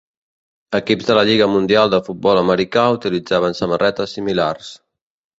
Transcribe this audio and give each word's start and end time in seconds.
Equips 0.77 1.09
de 1.09 1.17
la 1.17 1.25
Lliga 1.29 1.47
Mundial 1.55 1.91
de 1.93 1.99
Futbol 2.07 2.39
Americà 2.41 2.85
utilitzaven 2.95 3.57
samarretes 3.59 4.15
similars. 4.19 4.71